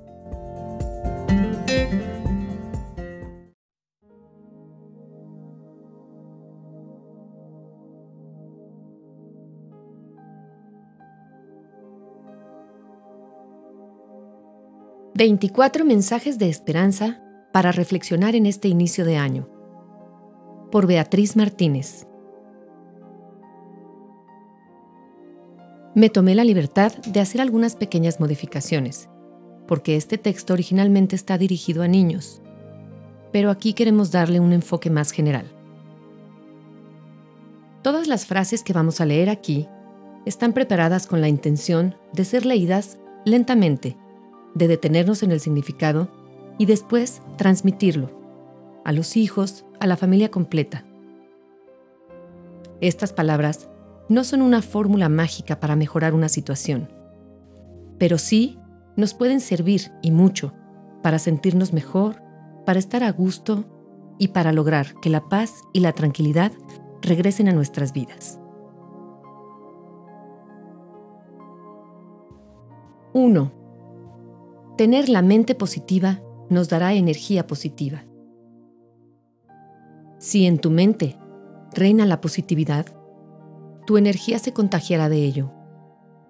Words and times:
24 15.17 15.83
mensajes 15.83 16.37
de 16.37 16.47
esperanza 16.47 17.23
para 17.51 17.71
reflexionar 17.71 18.35
en 18.35 18.45
este 18.45 18.67
inicio 18.67 19.03
de 19.03 19.17
año. 19.17 19.49
Por 20.71 20.85
Beatriz 20.85 21.35
Martínez. 21.35 22.05
Me 25.95 26.11
tomé 26.11 26.35
la 26.35 26.43
libertad 26.43 26.95
de 26.97 27.19
hacer 27.19 27.41
algunas 27.41 27.75
pequeñas 27.75 28.19
modificaciones, 28.19 29.09
porque 29.67 29.95
este 29.95 30.19
texto 30.19 30.53
originalmente 30.53 31.15
está 31.15 31.39
dirigido 31.39 31.81
a 31.81 31.87
niños, 31.87 32.43
pero 33.31 33.49
aquí 33.49 33.73
queremos 33.73 34.11
darle 34.11 34.39
un 34.39 34.53
enfoque 34.53 34.91
más 34.91 35.09
general. 35.09 35.51
Todas 37.81 38.05
las 38.05 38.27
frases 38.27 38.61
que 38.61 38.73
vamos 38.73 39.01
a 39.01 39.07
leer 39.07 39.31
aquí 39.31 39.67
están 40.27 40.53
preparadas 40.53 41.07
con 41.07 41.21
la 41.21 41.27
intención 41.27 41.95
de 42.13 42.23
ser 42.23 42.45
leídas 42.45 42.99
lentamente 43.25 43.97
de 44.57 44.67
detenernos 44.67 45.23
en 45.23 45.31
el 45.31 45.39
significado 45.39 46.09
y 46.57 46.65
después 46.65 47.21
transmitirlo 47.37 48.09
a 48.83 48.91
los 48.91 49.17
hijos, 49.17 49.65
a 49.79 49.87
la 49.87 49.97
familia 49.97 50.31
completa. 50.31 50.85
Estas 52.81 53.13
palabras 53.13 53.69
no 54.09 54.23
son 54.23 54.41
una 54.41 54.61
fórmula 54.61 55.09
mágica 55.09 55.59
para 55.59 55.75
mejorar 55.75 56.13
una 56.13 56.29
situación, 56.29 56.89
pero 57.97 58.17
sí 58.17 58.57
nos 58.95 59.13
pueden 59.13 59.41
servir 59.41 59.91
y 60.01 60.11
mucho 60.11 60.53
para 61.03 61.19
sentirnos 61.19 61.73
mejor, 61.73 62.21
para 62.65 62.79
estar 62.79 63.03
a 63.03 63.11
gusto 63.11 63.65
y 64.17 64.29
para 64.29 64.51
lograr 64.51 64.95
que 65.01 65.09
la 65.09 65.27
paz 65.29 65.53
y 65.73 65.81
la 65.81 65.93
tranquilidad 65.93 66.51
regresen 67.01 67.49
a 67.49 67.53
nuestras 67.53 67.93
vidas. 67.93 68.39
1. 73.13 73.56
Tener 74.77 75.09
la 75.09 75.23
mente 75.23 75.55
positiva 75.55 76.21
nos 76.51 76.69
dará 76.69 76.93
energía 76.93 77.47
positiva. 77.47 78.05
Si 80.19 80.45
en 80.45 80.59
tu 80.59 80.69
mente 80.69 81.17
reina 81.73 82.05
la 82.05 82.21
positividad, 82.21 82.85
tu 83.87 83.97
energía 83.97 84.37
se 84.37 84.53
contagiará 84.53 85.09
de 85.09 85.25
ello. 85.25 85.51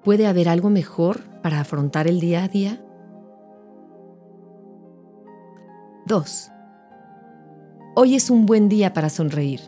¿Puede 0.02 0.28
haber 0.28 0.48
algo 0.48 0.70
mejor 0.70 1.20
para 1.42 1.60
afrontar 1.60 2.08
el 2.08 2.22
día 2.22 2.46
a 2.46 2.48
día? 2.48 2.82
2. 6.06 6.52
Hoy 7.98 8.16
es 8.16 8.30
un 8.30 8.46
buen 8.46 8.70
día 8.70 8.94
para 8.94 9.10
sonreír. 9.10 9.60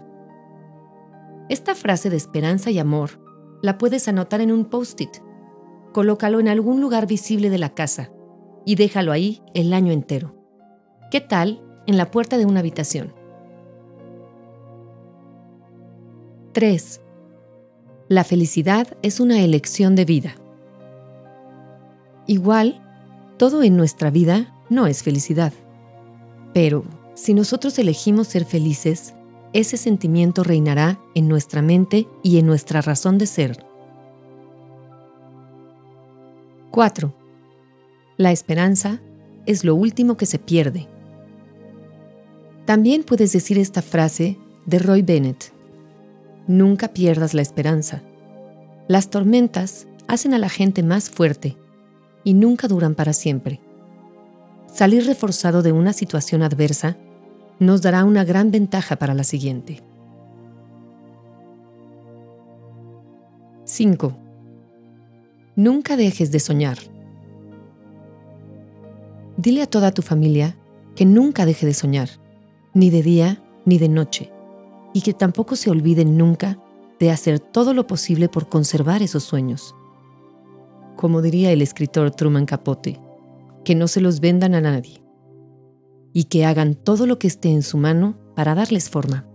Esta 1.50 1.75
frase 1.75 2.09
de 2.09 2.16
esperanza 2.16 2.72
y 2.72 2.79
amor 2.79 3.19
la 3.61 3.78
puedes 3.78 4.07
anotar 4.07 4.40
en 4.40 4.53
un 4.53 4.63
post-it. 4.63 5.17
Colócalo 5.91 6.40
en 6.40 6.47
algún 6.47 6.79
lugar 6.79 7.07
visible 7.07 7.50
de 7.50 7.57
la 7.57 7.72
casa 7.72 8.11
y 8.69 8.75
déjalo 8.75 9.12
ahí 9.12 9.41
el 9.56 9.74
año 9.74 9.91
entero. 9.91 10.35
¿Qué 11.09 11.22
tal 11.22 11.59
en 11.88 11.97
la 11.97 12.12
puerta 12.12 12.38
de 12.38 12.46
una 12.46 12.59
habitación? 12.59 13.16
3. 16.52 17.02
La 18.09 18.24
felicidad 18.24 18.96
es 19.02 19.19
una 19.19 19.41
elección 19.41 19.96
de 19.96 20.06
vida. 20.06 20.35
Igual, 22.28 22.79
todo 23.38 23.63
en 23.63 23.75
nuestra 23.75 24.12
vida 24.12 24.53
no 24.69 24.85
es 24.85 25.02
felicidad. 25.02 25.52
Pero 26.53 26.84
si 27.16 27.34
nosotros 27.34 27.79
elegimos 27.79 28.28
ser 28.28 28.46
felices, 28.46 29.16
ese 29.52 29.78
sentimiento 29.78 30.44
reinará 30.44 31.00
en 31.16 31.28
nuestra 31.28 31.63
mente 31.63 32.08
y 32.22 32.38
en 32.38 32.46
nuestra 32.46 32.81
razón 32.81 33.18
de 33.18 33.25
ser. 33.25 33.66
4. 36.69 37.19
La 38.19 38.34
esperanza 38.34 39.00
es 39.46 39.63
lo 39.63 39.75
último 39.75 40.18
que 40.18 40.25
se 40.25 40.40
pierde. 40.40 40.90
También 42.66 43.03
puedes 43.03 43.31
decir 43.31 43.57
esta 43.57 43.81
frase 43.81 44.38
de 44.66 44.78
Roy 44.78 45.03
Bennett. 45.03 45.53
Nunca 46.46 46.90
pierdas 46.90 47.34
la 47.34 47.41
esperanza. 47.41 48.02
Las 48.90 49.09
tormentas 49.09 49.88
hacen 50.09 50.34
a 50.34 50.38
la 50.38 50.50
gente 50.50 50.84
más 50.84 51.09
fuerte 51.09 51.56
y 52.25 52.34
nunca 52.34 52.68
duran 52.68 52.94
para 52.94 53.13
siempre. 53.13 53.62
Salir 54.68 55.06
reforzado 55.06 55.62
de 55.62 55.72
una 55.72 55.94
situación 55.94 56.44
adversa 56.44 56.97
nos 57.58 57.81
dará 57.81 58.03
una 58.03 58.25
gran 58.25 58.52
ventaja 58.52 58.97
para 58.97 59.13
la 59.13 59.24
siguiente. 59.24 59.81
5. 63.63 64.13
Nunca 65.56 65.96
dejes 65.96 66.34
de 66.34 66.41
soñar. 66.41 66.98
Dile 69.39 69.61
a 69.61 69.67
toda 69.67 69.94
tu 69.94 70.01
familia 70.01 70.57
que 70.97 71.05
nunca 71.05 71.45
deje 71.45 71.66
de 71.66 71.73
soñar, 71.73 72.09
ni 72.73 72.89
de 72.89 73.01
día 73.01 73.41
ni 73.63 73.77
de 73.77 73.88
noche, 73.88 74.33
y 74.94 75.00
que 75.00 75.13
tampoco 75.13 75.55
se 75.55 75.69
olviden 75.69 76.17
nunca 76.17 76.59
de 77.00 77.09
hacer 77.09 77.39
todo 77.39 77.73
lo 77.73 77.88
posible 77.88 78.28
por 78.28 78.49
conservar 78.49 79.01
esos 79.01 79.23
sueños. 79.23 79.73
Como 80.97 81.22
diría 81.22 81.53
el 81.53 81.61
escritor 81.61 82.11
Truman 82.11 82.45
Capote, 82.45 82.99
que 83.63 83.75
no 83.75 83.88
se 83.88 84.01
los 84.01 84.19
vendan 84.19 84.55
a 84.55 84.59
nadie, 84.59 85.01
y 86.11 86.25
que 86.25 86.44
hagan 86.44 86.75
todo 86.75 87.05
lo 87.05 87.17
que 87.17 87.28
esté 87.28 87.47
en 87.47 87.63
su 87.63 87.78
mano 87.78 88.17
para 88.35 88.55
darles 88.55 88.89
forma. 88.89 89.25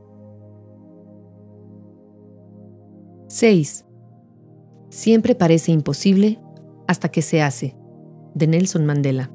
6. 3.29 3.87
Siempre 4.91 5.35
parece 5.35 5.73
imposible 5.73 6.39
hasta 6.87 7.09
que 7.09 7.23
se 7.23 7.41
hace, 7.41 7.75
de 8.35 8.47
Nelson 8.49 8.85
Mandela. 8.85 9.31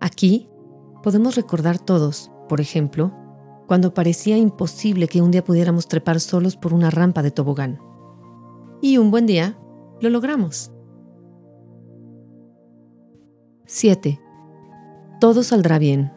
Aquí 0.00 0.48
podemos 1.02 1.36
recordar 1.36 1.78
todos, 1.78 2.30
por 2.48 2.60
ejemplo, 2.60 3.12
cuando 3.66 3.94
parecía 3.94 4.36
imposible 4.36 5.08
que 5.08 5.22
un 5.22 5.30
día 5.30 5.44
pudiéramos 5.44 5.88
trepar 5.88 6.20
solos 6.20 6.56
por 6.56 6.72
una 6.72 6.90
rampa 6.90 7.22
de 7.22 7.30
tobogán. 7.30 7.80
Y 8.80 8.98
un 8.98 9.10
buen 9.10 9.26
día 9.26 9.58
lo 10.00 10.10
logramos. 10.10 10.70
7. 13.64 14.20
Todo 15.20 15.42
saldrá 15.42 15.78
bien. 15.78 16.12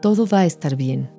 Todo 0.00 0.26
va 0.26 0.40
a 0.40 0.46
estar 0.46 0.76
bien. 0.76 1.10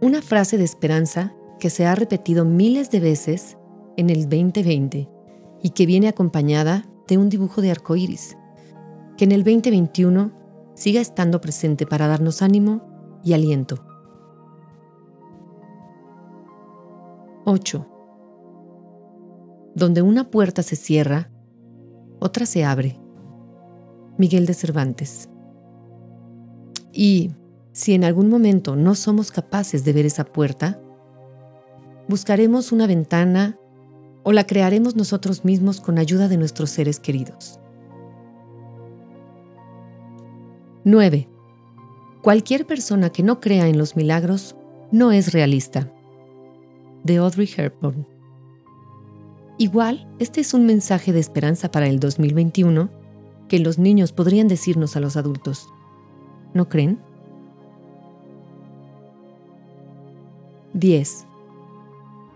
Una 0.00 0.20
frase 0.22 0.58
de 0.58 0.64
esperanza 0.64 1.34
que 1.60 1.70
se 1.70 1.86
ha 1.86 1.94
repetido 1.94 2.44
miles 2.44 2.90
de 2.90 2.98
veces 2.98 3.56
en 3.96 4.10
el 4.10 4.28
2020 4.28 5.08
y 5.62 5.70
que 5.70 5.86
viene 5.86 6.08
acompañada 6.08 6.86
de 7.06 7.18
un 7.18 7.28
dibujo 7.28 7.60
de 7.60 7.70
arco 7.70 7.94
iris 7.94 8.36
que 9.22 9.26
en 9.26 9.30
el 9.30 9.44
2021 9.44 10.32
siga 10.74 11.00
estando 11.00 11.40
presente 11.40 11.86
para 11.86 12.08
darnos 12.08 12.42
ánimo 12.42 13.20
y 13.22 13.34
aliento. 13.34 13.86
8. 17.44 17.86
Donde 19.76 20.02
una 20.02 20.28
puerta 20.28 20.64
se 20.64 20.74
cierra, 20.74 21.30
otra 22.18 22.46
se 22.46 22.64
abre. 22.64 22.98
Miguel 24.18 24.44
de 24.44 24.54
Cervantes. 24.54 25.28
Y 26.92 27.30
Si 27.70 27.94
en 27.94 28.02
algún 28.02 28.28
momento 28.28 28.74
no 28.74 28.96
somos 28.96 29.30
capaces 29.30 29.84
de 29.84 29.92
ver 29.92 30.04
esa 30.04 30.24
puerta, 30.24 30.80
buscaremos 32.08 32.72
una 32.72 32.88
ventana 32.88 33.56
o 34.24 34.32
la 34.32 34.48
crearemos 34.48 34.96
nosotros 34.96 35.44
mismos 35.44 35.80
con 35.80 35.98
ayuda 35.98 36.26
de 36.26 36.38
nuestros 36.38 36.70
seres 36.70 36.98
queridos. 36.98 37.61
9. 40.84 41.28
Cualquier 42.22 42.66
persona 42.66 43.10
que 43.10 43.22
no 43.22 43.38
crea 43.38 43.68
en 43.68 43.78
los 43.78 43.94
milagros 43.94 44.56
no 44.90 45.12
es 45.12 45.32
realista. 45.32 45.92
De 47.04 47.18
Audrey 47.18 47.48
Hepburn. 47.56 48.04
Igual, 49.58 50.08
este 50.18 50.40
es 50.40 50.54
un 50.54 50.66
mensaje 50.66 51.12
de 51.12 51.20
esperanza 51.20 51.70
para 51.70 51.86
el 51.86 52.00
2021 52.00 52.90
que 53.46 53.60
los 53.60 53.78
niños 53.78 54.10
podrían 54.10 54.48
decirnos 54.48 54.96
a 54.96 55.00
los 55.00 55.16
adultos. 55.16 55.68
¿No 56.52 56.68
creen? 56.68 56.98
10. 60.74 61.26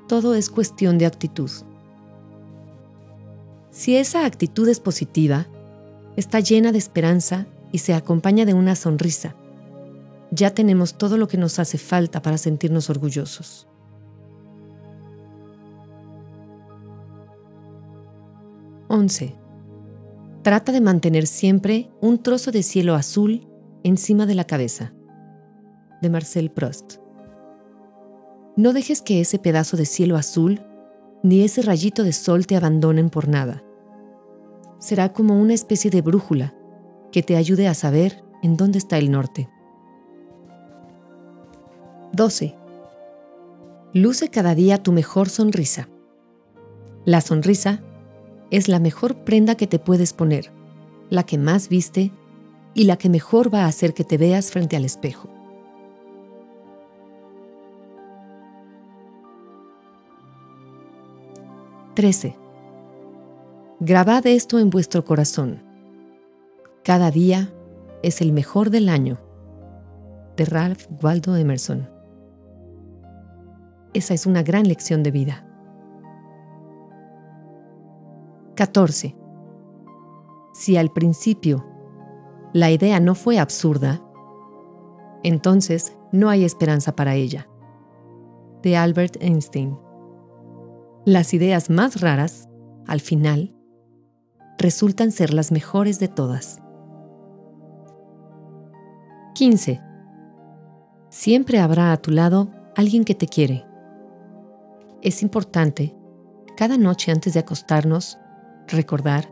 Todo 0.06 0.36
es 0.36 0.50
cuestión 0.50 0.98
de 0.98 1.06
actitud. 1.06 1.50
Si 3.70 3.96
esa 3.96 4.24
actitud 4.24 4.68
es 4.68 4.78
positiva, 4.78 5.48
está 6.16 6.38
llena 6.38 6.70
de 6.70 6.78
esperanza 6.78 7.48
y 7.76 7.78
se 7.78 7.92
acompaña 7.92 8.46
de 8.46 8.54
una 8.54 8.74
sonrisa, 8.74 9.36
ya 10.30 10.54
tenemos 10.54 10.96
todo 10.96 11.18
lo 11.18 11.28
que 11.28 11.36
nos 11.36 11.58
hace 11.58 11.76
falta 11.76 12.22
para 12.22 12.38
sentirnos 12.38 12.88
orgullosos. 12.88 13.68
Once. 18.88 19.36
Trata 20.40 20.72
de 20.72 20.80
mantener 20.80 21.26
siempre 21.26 21.90
un 22.00 22.22
trozo 22.22 22.50
de 22.50 22.62
cielo 22.62 22.94
azul 22.94 23.46
encima 23.82 24.24
de 24.24 24.36
la 24.36 24.44
cabeza. 24.44 24.94
De 26.00 26.08
Marcel 26.08 26.50
Proust. 26.50 26.94
No 28.56 28.72
dejes 28.72 29.02
que 29.02 29.20
ese 29.20 29.38
pedazo 29.38 29.76
de 29.76 29.84
cielo 29.84 30.16
azul 30.16 30.62
ni 31.22 31.42
ese 31.42 31.60
rayito 31.60 32.04
de 32.04 32.14
sol 32.14 32.46
te 32.46 32.56
abandonen 32.56 33.10
por 33.10 33.28
nada. 33.28 33.62
Será 34.78 35.12
como 35.12 35.38
una 35.38 35.52
especie 35.52 35.90
de 35.90 36.00
brújula 36.00 36.54
que 37.16 37.22
te 37.22 37.36
ayude 37.36 37.66
a 37.66 37.72
saber 37.72 38.22
en 38.42 38.58
dónde 38.58 38.76
está 38.76 38.98
el 38.98 39.10
norte. 39.10 39.48
12. 42.12 42.54
Luce 43.94 44.28
cada 44.28 44.54
día 44.54 44.82
tu 44.82 44.92
mejor 44.92 45.30
sonrisa. 45.30 45.88
La 47.06 47.22
sonrisa 47.22 47.80
es 48.50 48.68
la 48.68 48.80
mejor 48.80 49.24
prenda 49.24 49.54
que 49.54 49.66
te 49.66 49.78
puedes 49.78 50.12
poner, 50.12 50.52
la 51.08 51.22
que 51.22 51.38
más 51.38 51.70
viste 51.70 52.12
y 52.74 52.84
la 52.84 52.98
que 52.98 53.08
mejor 53.08 53.48
va 53.54 53.62
a 53.62 53.68
hacer 53.68 53.94
que 53.94 54.04
te 54.04 54.18
veas 54.18 54.50
frente 54.50 54.76
al 54.76 54.84
espejo. 54.84 55.30
Trece. 61.94 62.36
Grabad 63.80 64.26
esto 64.26 64.58
en 64.58 64.68
vuestro 64.68 65.02
corazón. 65.06 65.65
Cada 66.86 67.10
día 67.10 67.52
es 68.04 68.20
el 68.20 68.32
mejor 68.32 68.70
del 68.70 68.88
año. 68.88 69.18
De 70.36 70.44
Ralph 70.44 70.86
Waldo 71.02 71.34
Emerson. 71.34 71.90
Esa 73.92 74.14
es 74.14 74.24
una 74.24 74.44
gran 74.44 74.68
lección 74.68 75.02
de 75.02 75.10
vida. 75.10 75.44
14. 78.54 79.16
Si 80.54 80.76
al 80.76 80.92
principio 80.92 81.66
la 82.52 82.70
idea 82.70 83.00
no 83.00 83.16
fue 83.16 83.40
absurda, 83.40 84.00
entonces 85.24 85.98
no 86.12 86.28
hay 86.28 86.44
esperanza 86.44 86.94
para 86.94 87.16
ella. 87.16 87.48
De 88.62 88.76
Albert 88.76 89.16
Einstein. 89.20 89.76
Las 91.04 91.34
ideas 91.34 91.68
más 91.68 92.00
raras, 92.00 92.48
al 92.86 93.00
final, 93.00 93.56
resultan 94.56 95.10
ser 95.10 95.34
las 95.34 95.50
mejores 95.50 95.98
de 95.98 96.06
todas. 96.06 96.62
15. 99.36 99.82
Siempre 101.10 101.58
habrá 101.58 101.92
a 101.92 101.98
tu 101.98 102.10
lado 102.10 102.48
alguien 102.74 103.04
que 103.04 103.14
te 103.14 103.26
quiere. 103.26 103.66
Es 105.02 105.22
importante, 105.22 105.94
cada 106.56 106.78
noche 106.78 107.12
antes 107.12 107.34
de 107.34 107.40
acostarnos, 107.40 108.18
recordar 108.66 109.28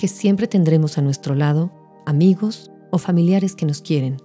que 0.00 0.08
siempre 0.08 0.48
tendremos 0.48 0.98
a 0.98 1.02
nuestro 1.02 1.36
lado 1.36 1.70
amigos 2.06 2.72
o 2.90 2.98
familiares 2.98 3.54
que 3.54 3.66
nos 3.66 3.82
quieren. 3.82 4.16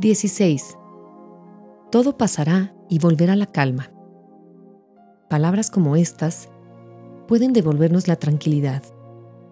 16. 0.00 0.76
Todo 1.90 2.18
pasará 2.18 2.74
y 2.90 2.98
volverá 2.98 3.34
la 3.34 3.46
calma. 3.46 3.92
Palabras 5.30 5.70
como 5.70 5.96
estas 5.96 6.50
pueden 7.28 7.54
devolvernos 7.54 8.08
la 8.08 8.16
tranquilidad, 8.16 8.82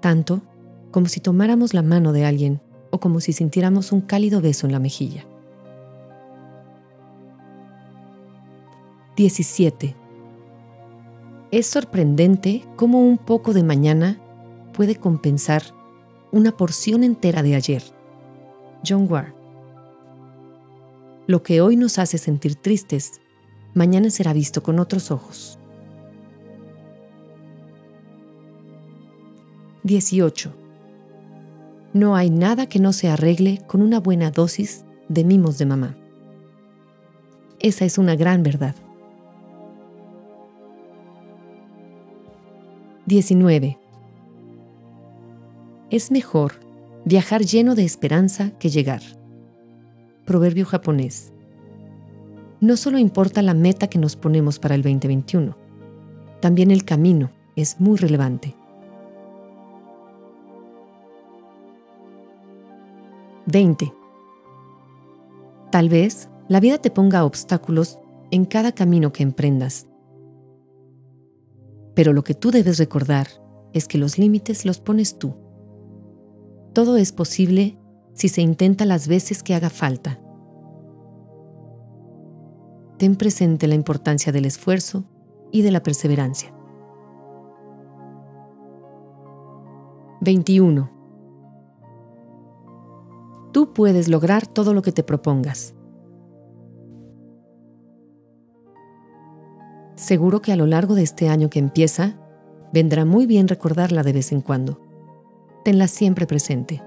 tanto 0.00 0.42
como 0.90 1.06
si 1.06 1.20
tomáramos 1.20 1.72
la 1.72 1.80
mano 1.80 2.12
de 2.12 2.26
alguien 2.26 2.61
o 2.92 3.00
como 3.00 3.20
si 3.20 3.32
sintiéramos 3.32 3.90
un 3.90 4.02
cálido 4.02 4.40
beso 4.40 4.66
en 4.66 4.72
la 4.72 4.78
mejilla. 4.78 5.24
17. 9.16 9.96
Es 11.50 11.66
sorprendente 11.66 12.64
cómo 12.76 13.00
un 13.00 13.18
poco 13.18 13.54
de 13.54 13.64
mañana 13.64 14.20
puede 14.74 14.96
compensar 14.96 15.62
una 16.30 16.56
porción 16.56 17.02
entera 17.02 17.42
de 17.42 17.54
ayer. 17.54 17.82
John 18.86 19.06
Ward. 19.10 19.34
Lo 21.26 21.42
que 21.42 21.60
hoy 21.60 21.76
nos 21.76 21.98
hace 21.98 22.18
sentir 22.18 22.56
tristes, 22.56 23.20
mañana 23.74 24.10
será 24.10 24.32
visto 24.32 24.62
con 24.62 24.78
otros 24.78 25.10
ojos. 25.10 25.58
18. 29.84 30.61
No 31.94 32.16
hay 32.16 32.30
nada 32.30 32.66
que 32.66 32.78
no 32.78 32.92
se 32.92 33.08
arregle 33.08 33.60
con 33.66 33.82
una 33.82 34.00
buena 34.00 34.30
dosis 34.30 34.84
de 35.08 35.24
mimos 35.24 35.58
de 35.58 35.66
mamá. 35.66 35.96
Esa 37.60 37.84
es 37.84 37.98
una 37.98 38.16
gran 38.16 38.42
verdad. 38.42 38.74
19. 43.06 43.78
Es 45.90 46.10
mejor 46.10 46.52
viajar 47.04 47.42
lleno 47.42 47.74
de 47.74 47.84
esperanza 47.84 48.52
que 48.58 48.70
llegar. 48.70 49.02
Proverbio 50.24 50.64
japonés. 50.64 51.32
No 52.60 52.76
solo 52.76 52.96
importa 52.98 53.42
la 53.42 53.54
meta 53.54 53.88
que 53.88 53.98
nos 53.98 54.16
ponemos 54.16 54.58
para 54.58 54.76
el 54.76 54.82
2021, 54.82 55.56
también 56.40 56.70
el 56.70 56.84
camino 56.84 57.30
es 57.54 57.80
muy 57.80 57.98
relevante. 57.98 58.54
20. 63.52 63.94
Tal 65.70 65.90
vez 65.90 66.30
la 66.48 66.58
vida 66.58 66.78
te 66.78 66.90
ponga 66.90 67.26
obstáculos 67.26 67.98
en 68.30 68.46
cada 68.46 68.72
camino 68.72 69.12
que 69.12 69.22
emprendas. 69.22 69.86
Pero 71.94 72.14
lo 72.14 72.24
que 72.24 72.34
tú 72.34 72.50
debes 72.50 72.78
recordar 72.78 73.28
es 73.74 73.86
que 73.86 73.98
los 73.98 74.18
límites 74.18 74.64
los 74.64 74.80
pones 74.80 75.18
tú. 75.18 75.34
Todo 76.72 76.96
es 76.96 77.12
posible 77.12 77.78
si 78.14 78.30
se 78.30 78.40
intenta 78.40 78.86
las 78.86 79.06
veces 79.06 79.42
que 79.42 79.54
haga 79.54 79.68
falta. 79.68 80.18
Ten 82.98 83.16
presente 83.16 83.66
la 83.66 83.74
importancia 83.74 84.32
del 84.32 84.46
esfuerzo 84.46 85.04
y 85.50 85.60
de 85.60 85.72
la 85.72 85.82
perseverancia. 85.82 86.54
21. 90.22 91.01
Tú 93.52 93.74
puedes 93.74 94.08
lograr 94.08 94.46
todo 94.46 94.72
lo 94.72 94.80
que 94.80 94.92
te 94.92 95.02
propongas. 95.02 95.74
Seguro 99.94 100.40
que 100.40 100.52
a 100.52 100.56
lo 100.56 100.66
largo 100.66 100.94
de 100.94 101.02
este 101.02 101.28
año 101.28 101.50
que 101.50 101.58
empieza, 101.58 102.18
vendrá 102.72 103.04
muy 103.04 103.26
bien 103.26 103.48
recordarla 103.48 104.02
de 104.02 104.14
vez 104.14 104.32
en 104.32 104.40
cuando. 104.40 104.80
Tenla 105.64 105.86
siempre 105.86 106.26
presente. 106.26 106.82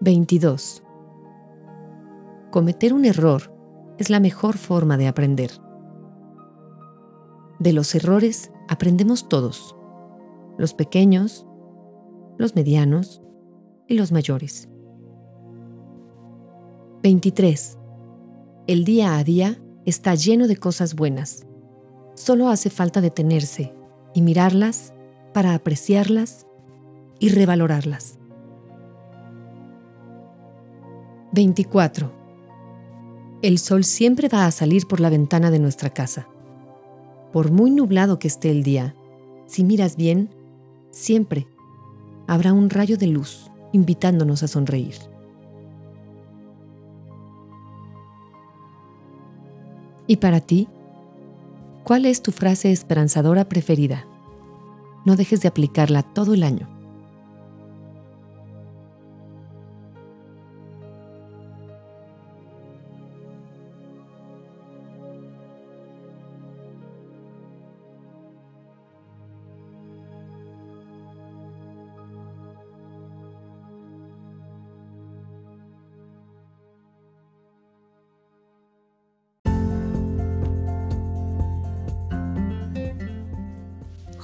¿22? 0.00 0.82
Cometer 2.50 2.94
un 2.94 3.04
error 3.04 3.54
es 3.98 4.08
la 4.08 4.20
mejor 4.20 4.56
forma 4.56 4.96
de 4.96 5.06
aprender. 5.06 5.50
De 7.58 7.74
los 7.74 7.94
errores 7.94 8.50
aprendemos 8.68 9.28
todos 9.28 9.76
los 10.62 10.74
pequeños, 10.74 11.44
los 12.38 12.54
medianos 12.54 13.20
y 13.88 13.94
los 13.94 14.12
mayores. 14.12 14.68
23. 17.02 17.78
El 18.68 18.84
día 18.84 19.18
a 19.18 19.24
día 19.24 19.60
está 19.86 20.14
lleno 20.14 20.46
de 20.46 20.56
cosas 20.56 20.94
buenas. 20.94 21.44
Solo 22.14 22.48
hace 22.48 22.70
falta 22.70 23.00
detenerse 23.00 23.74
y 24.14 24.22
mirarlas 24.22 24.94
para 25.34 25.54
apreciarlas 25.54 26.46
y 27.18 27.30
revalorarlas. 27.30 28.20
24. 31.32 32.12
El 33.42 33.58
sol 33.58 33.82
siempre 33.82 34.28
va 34.28 34.46
a 34.46 34.52
salir 34.52 34.86
por 34.86 35.00
la 35.00 35.10
ventana 35.10 35.50
de 35.50 35.58
nuestra 35.58 35.90
casa. 35.90 36.28
Por 37.32 37.50
muy 37.50 37.72
nublado 37.72 38.20
que 38.20 38.28
esté 38.28 38.52
el 38.52 38.62
día, 38.62 38.94
si 39.46 39.64
miras 39.64 39.96
bien, 39.96 40.30
siempre 40.92 41.48
habrá 42.28 42.52
un 42.52 42.70
rayo 42.70 42.96
de 42.96 43.08
luz 43.08 43.50
invitándonos 43.72 44.44
a 44.44 44.48
sonreír. 44.48 44.94
¿Y 50.06 50.16
para 50.16 50.40
ti? 50.40 50.68
¿Cuál 51.84 52.06
es 52.06 52.22
tu 52.22 52.30
frase 52.30 52.70
esperanzadora 52.70 53.48
preferida? 53.48 54.06
No 55.04 55.16
dejes 55.16 55.40
de 55.40 55.48
aplicarla 55.48 56.02
todo 56.02 56.34
el 56.34 56.44
año. 56.44 56.81